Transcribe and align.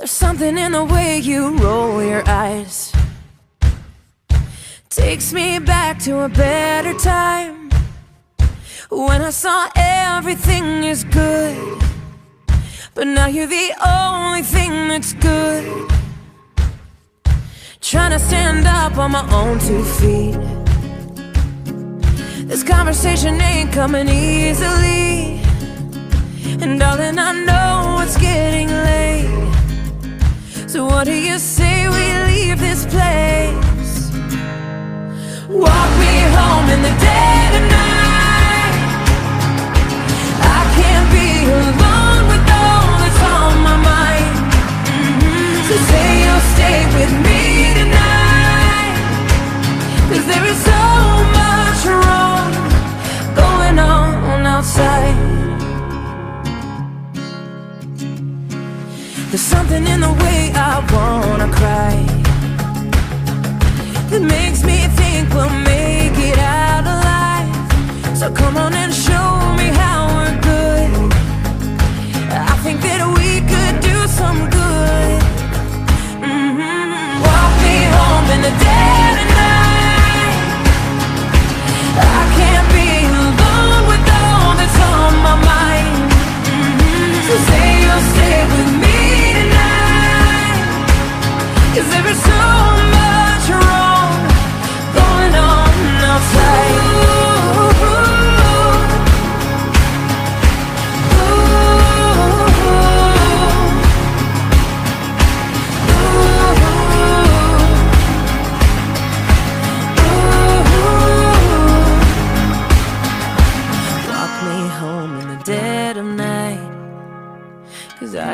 There's 0.00 0.12
something 0.12 0.56
in 0.56 0.72
the 0.72 0.82
way 0.82 1.18
you 1.18 1.58
roll 1.58 2.02
your 2.02 2.26
eyes. 2.26 2.90
Takes 4.88 5.34
me 5.34 5.58
back 5.58 5.98
to 6.04 6.20
a 6.20 6.28
better 6.30 6.94
time. 6.94 7.68
When 8.88 9.20
I 9.20 9.28
saw 9.28 9.68
everything 9.76 10.84
is 10.84 11.04
good. 11.04 11.82
But 12.94 13.08
now 13.08 13.26
you're 13.26 13.46
the 13.46 13.74
only 13.86 14.40
thing 14.40 14.88
that's 14.88 15.12
good. 15.12 15.90
Trying 17.82 18.12
to 18.12 18.18
stand 18.18 18.66
up 18.66 18.96
on 18.96 19.12
my 19.12 19.30
own 19.30 19.58
two 19.58 19.84
feet. 19.84 20.38
This 22.48 22.62
conversation 22.62 23.38
ain't 23.38 23.70
coming 23.70 24.08
easily. 24.08 25.42
And 26.62 26.80
darling, 26.80 27.18
I 27.18 27.32
know 27.44 28.00
it's 28.02 28.16
getting 28.16 28.79
what 31.00 31.06
do 31.06 31.14
you 31.14 31.38
say 31.38 31.88
we 31.88 32.04
leave 32.30 32.60
this 32.60 32.84
place? 32.84 34.10
Walk 35.48 35.90
me 36.02 36.14
home 36.36 36.68
in 36.74 36.82
the 36.82 36.94
dead 37.08 37.50
of 37.58 37.64
night. 37.80 38.74
I 40.58 40.60
can't 40.76 41.08
be 41.16 41.28
alone 41.56 42.22
with 42.32 42.44
all 42.64 42.90
that's 43.00 43.22
on 43.34 43.54
my 43.68 43.76
mind. 43.90 44.34
Mm-hmm. 44.92 45.68
So 45.68 45.74
say 45.90 46.06
you'll 46.22 46.46
stay 46.54 46.78
with 46.98 47.12
me 47.24 47.39
come 68.34 68.56
on 68.56 68.59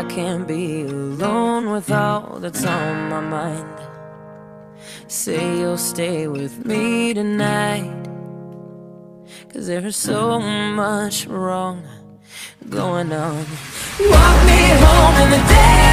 can't 0.08 0.46
be 0.46 0.82
alone 0.82 1.70
with 1.70 1.90
all 1.90 2.38
that's 2.40 2.64
on 2.64 3.10
my 3.10 3.20
mind. 3.20 3.80
Say 5.08 5.58
you'll 5.58 5.78
stay 5.78 6.26
with 6.26 6.64
me 6.64 7.14
tonight. 7.14 8.04
Cause 9.48 9.66
there's 9.66 9.96
so 9.96 10.40
much 10.40 11.26
wrong 11.26 11.82
going 12.68 13.12
on. 13.12 13.44
Walk 14.00 14.38
me 14.46 14.60
home 14.82 15.22
in 15.22 15.30
the 15.30 15.44
dead 15.48 15.85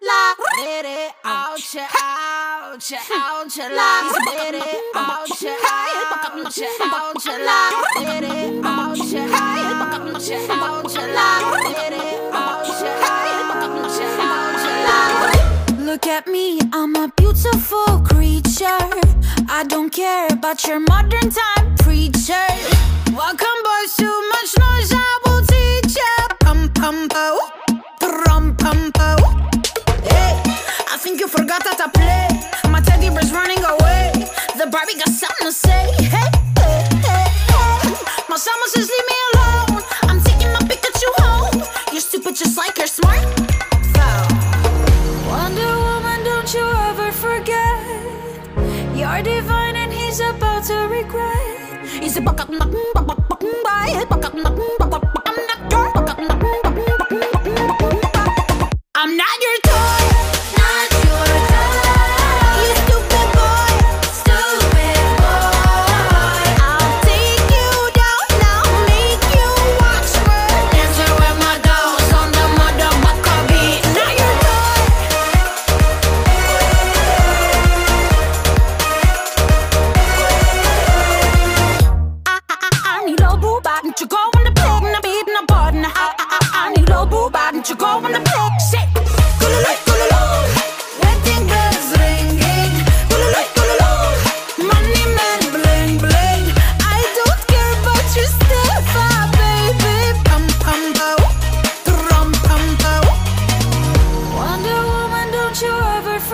Hm. 0.00 0.06
La. 0.06 0.34
Ouch. 1.24 1.76
Ouch. 1.76 2.92
Ouch. 3.12 3.58
La. 3.58 4.00
Ouch. 4.94 5.44
Ouch. 5.64 6.62
Ouch. 6.80 7.26
La. 7.38 7.60
Ouch. 8.60 9.14
Ouch. 9.20 10.30
Ouch. 10.50 10.96
La. 11.14 11.28
Look 15.84 16.06
at 16.06 16.26
me, 16.26 16.60
I'm 16.72 16.94
a 16.96 17.08
beautiful 17.16 18.00
creature. 18.08 18.78
I 19.48 19.64
don't 19.66 19.90
care 19.90 20.28
about 20.30 20.66
your 20.66 20.80
modern 20.80 21.30
time 21.30 21.74
preacher. 21.76 22.46
Welcome, 23.12 23.62
boys, 23.64 23.96
too 23.96 24.06
much 24.06 24.29
summer 38.40 38.68
says 38.68 38.88
leave 38.88 39.08
me 39.12 39.18
alone. 39.34 39.82
I'm 40.08 40.20
taking 40.22 40.52
my 40.56 40.60
Pikachu 40.60 41.10
home. 41.20 41.62
You're 41.92 42.00
stupid 42.00 42.34
just 42.36 42.56
like 42.56 42.76
you're 42.78 42.86
smart. 42.86 43.20
So. 43.94 44.06
Wonder 45.28 45.72
Woman, 45.86 46.24
don't 46.24 46.52
you 46.54 46.64
ever 46.88 47.12
forget 47.12 47.76
You're 48.96 49.22
divine 49.22 49.76
and 49.76 49.92
he's 49.92 50.20
about 50.20 50.64
to 50.64 50.88
regret 50.88 51.86
He's 52.02 52.16
a 52.16 52.20
buck 52.20 52.40
up, 52.40 52.48
buck 52.48 52.58
buck 52.58 52.94
buck 52.94 53.06
buck 53.06 53.28
buck 53.28 53.40
buck 53.40 53.44
up, 53.44 54.08
buck 54.08 54.20
buck 54.22 54.32
buck 54.32 54.56
buck 54.56 54.79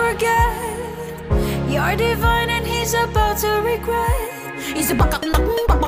forget. 0.07 0.53
You're 1.69 1.97
divine 1.97 2.51
and 2.51 2.67
he's 2.67 2.95
about 2.95 3.39
to 3.39 3.49
regret. 3.63 4.55
He's 4.75 4.91
a 4.91 4.95
buck 4.95 5.15
up, 5.15 5.23
buck 5.69 5.81
buck 5.81 5.86